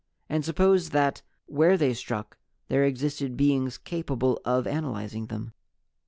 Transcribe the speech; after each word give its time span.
And 0.27 0.43
suppose 0.43 0.89
that 0.89 1.21
where 1.45 1.77
they 1.77 1.93
struck 1.93 2.39
there 2.69 2.83
existed 2.83 3.37
beings 3.37 3.77
capable 3.77 4.41
of 4.43 4.65
analyzing 4.65 5.27
them?" 5.27 5.53